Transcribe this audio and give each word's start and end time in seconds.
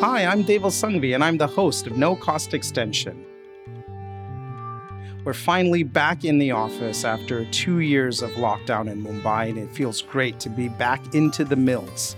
Hi, 0.00 0.26
I'm 0.26 0.44
Deval 0.44 0.70
Sanghvi, 0.70 1.14
and 1.14 1.24
I'm 1.24 1.38
the 1.38 1.46
host 1.46 1.86
of 1.86 1.96
No 1.96 2.14
Cost 2.14 2.52
Extension. 2.52 3.24
We're 5.24 5.32
finally 5.32 5.84
back 5.84 6.22
in 6.22 6.36
the 6.36 6.50
office 6.50 7.02
after 7.02 7.46
two 7.46 7.78
years 7.78 8.20
of 8.20 8.30
lockdown 8.32 8.92
in 8.92 9.02
Mumbai, 9.02 9.48
and 9.48 9.56
it 9.56 9.70
feels 9.70 10.02
great 10.02 10.38
to 10.40 10.50
be 10.50 10.68
back 10.68 11.14
into 11.14 11.46
the 11.46 11.56
mills. 11.56 12.14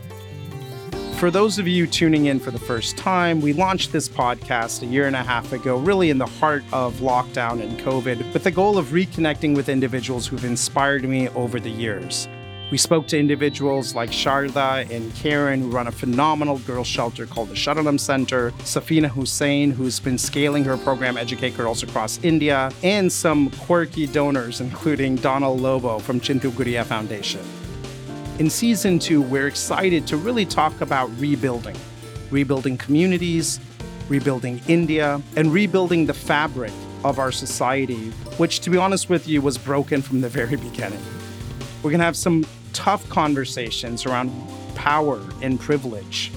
For 1.18 1.30
those 1.30 1.60
of 1.60 1.68
you 1.68 1.86
tuning 1.86 2.26
in 2.26 2.40
for 2.40 2.50
the 2.50 2.58
first 2.58 2.96
time, 2.96 3.40
we 3.40 3.52
launched 3.52 3.92
this 3.92 4.08
podcast 4.08 4.82
a 4.82 4.86
year 4.86 5.06
and 5.06 5.14
a 5.14 5.22
half 5.22 5.52
ago, 5.52 5.76
really 5.76 6.10
in 6.10 6.18
the 6.18 6.26
heart 6.26 6.64
of 6.72 6.94
lockdown 6.96 7.62
and 7.62 7.78
COVID, 7.78 8.32
with 8.32 8.42
the 8.42 8.50
goal 8.50 8.76
of 8.76 8.86
reconnecting 8.86 9.54
with 9.54 9.68
individuals 9.68 10.26
who've 10.26 10.44
inspired 10.44 11.04
me 11.04 11.28
over 11.28 11.60
the 11.60 11.70
years. 11.70 12.26
We 12.70 12.76
spoke 12.76 13.06
to 13.08 13.18
individuals 13.18 13.94
like 13.94 14.10
Sharda 14.10 14.90
and 14.90 15.14
Karen, 15.14 15.62
who 15.62 15.70
run 15.70 15.86
a 15.86 15.90
phenomenal 15.90 16.58
girls 16.58 16.86
shelter 16.86 17.24
called 17.24 17.48
the 17.48 17.54
Sharanam 17.54 17.98
Center, 17.98 18.50
Safeena 18.58 19.08
Husain, 19.08 19.72
who's 19.72 19.98
been 19.98 20.18
scaling 20.18 20.64
her 20.64 20.76
program 20.76 21.16
Educate 21.16 21.56
Girls 21.56 21.82
across 21.82 22.22
India, 22.22 22.70
and 22.82 23.10
some 23.10 23.48
quirky 23.52 24.06
donors, 24.06 24.60
including 24.60 25.16
Donald 25.16 25.62
Lobo 25.62 25.98
from 25.98 26.20
Chintu 26.20 26.50
Gudiya 26.50 26.84
Foundation. 26.84 27.40
In 28.38 28.50
season 28.50 28.98
two, 28.98 29.22
we're 29.22 29.46
excited 29.46 30.06
to 30.06 30.18
really 30.18 30.44
talk 30.44 30.82
about 30.82 31.10
rebuilding, 31.18 31.76
rebuilding 32.30 32.76
communities, 32.76 33.60
rebuilding 34.10 34.60
India, 34.68 35.22
and 35.36 35.54
rebuilding 35.54 36.04
the 36.04 36.12
fabric 36.12 36.72
of 37.02 37.18
our 37.18 37.32
society, 37.32 38.10
which, 38.36 38.60
to 38.60 38.68
be 38.68 38.76
honest 38.76 39.08
with 39.08 39.26
you, 39.26 39.40
was 39.40 39.56
broken 39.56 40.02
from 40.02 40.20
the 40.20 40.28
very 40.28 40.56
beginning. 40.56 41.00
We're 41.82 41.90
going 41.90 42.00
to 42.00 42.04
have 42.04 42.16
some 42.16 42.44
tough 42.72 43.08
conversations 43.08 44.06
around 44.06 44.32
power 44.74 45.20
and 45.42 45.58
privilege, 45.58 46.32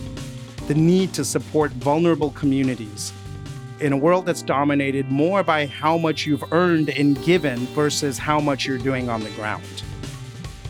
the 0.67 0.75
need 0.75 1.13
to 1.13 1.25
support 1.25 1.71
vulnerable 1.71 2.31
communities 2.31 3.13
in 3.79 3.93
a 3.93 3.97
world 3.97 4.25
that's 4.25 4.41
dominated 4.41 5.09
more 5.09 5.43
by 5.43 5.65
how 5.65 5.97
much 5.97 6.25
you've 6.25 6.43
earned 6.51 6.89
and 6.89 7.21
given 7.23 7.59
versus 7.67 8.17
how 8.17 8.39
much 8.39 8.65
you're 8.65 8.77
doing 8.77 9.09
on 9.09 9.21
the 9.21 9.29
ground. 9.31 9.83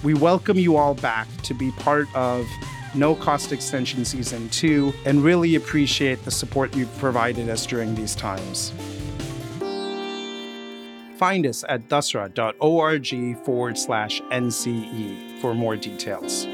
We 0.03 0.13
welcome 0.13 0.57
you 0.57 0.77
all 0.77 0.95
back 0.95 1.27
to 1.43 1.53
be 1.53 1.71
part 1.71 2.07
of 2.15 2.47
No 2.95 3.15
Cost 3.15 3.51
Extension 3.51 4.05
Season 4.05 4.49
2 4.49 4.93
and 5.05 5.23
really 5.23 5.55
appreciate 5.55 6.23
the 6.25 6.31
support 6.31 6.75
you've 6.75 6.97
provided 6.97 7.49
us 7.49 7.65
during 7.65 7.95
these 7.95 8.15
times 8.15 8.73
find 11.21 11.45
us 11.45 11.63
at 11.69 11.87
dasra.org 11.87 13.45
forward 13.45 13.77
slash 13.77 14.21
NCE 14.31 15.39
for 15.39 15.53
more 15.53 15.75
details. 15.75 16.47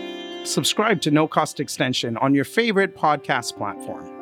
Subscribe 0.43 0.99
to 1.03 1.09
No 1.09 1.25
Cost 1.25 1.61
Extension 1.61 2.17
on 2.17 2.35
your 2.35 2.43
favorite 2.43 2.93
podcast 2.93 3.55
platform. 3.55 4.16